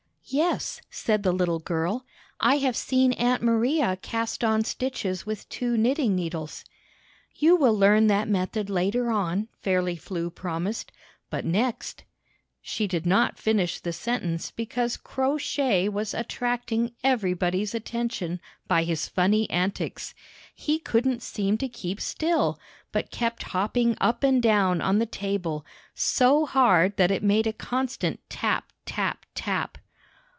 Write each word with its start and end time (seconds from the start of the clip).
"Yes," 0.33 0.79
said 0.89 1.23
the 1.23 1.33
little 1.33 1.59
girl, 1.59 2.05
"I 2.39 2.59
have 2.59 2.77
seen 2.77 3.11
Aunt 3.13 3.41
Maria 3.41 3.97
cast 3.97 4.45
on 4.45 4.63
stitches 4.63 5.25
with 5.25 5.49
two 5.49 5.75
knitting 5.75 6.15
needles." 6.15 6.63
"You 7.35 7.57
will 7.57 7.73
learn 7.77 8.07
that 8.07 8.29
method 8.29 8.69
later 8.69 9.11
on," 9.11 9.49
Fairly 9.61 9.97
Flew 9.97 10.29
promised; 10.29 10.93
"but 11.29 11.43
next 11.43 12.05
—"She 12.61 12.87
did 12.87 13.05
not 13.05 13.39
finish 13.39 13.81
the 13.81 13.91
sentence 13.91 14.51
because 14.51 14.95
Crow 14.95 15.37
Shay 15.37 15.89
was 15.89 16.13
attracting 16.13 16.93
everybody's 17.03 17.75
attention 17.75 18.39
by 18.69 18.85
his 18.85 19.09
funny 19.09 19.49
antics. 19.49 20.13
He 20.55 20.79
couldn't 20.79 21.23
seem 21.23 21.57
to 21.57 21.67
keep 21.67 21.99
still, 21.99 22.57
but 22.93 23.11
kept 23.11 23.43
hop 23.43 23.73
ping 23.73 23.97
up 23.99 24.23
and 24.23 24.41
down 24.41 24.79
on 24.79 24.97
the 24.97 25.05
table 25.05 25.65
so 25.93 26.45
hard 26.45 26.95
that 26.95 27.11
it 27.11 27.21
made 27.23 27.47
a 27.47 27.51
constant 27.51 28.21
tap 28.29 28.71
tap 28.85 29.25
tap! 29.35 29.77